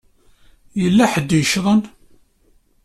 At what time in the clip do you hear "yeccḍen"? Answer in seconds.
1.39-1.81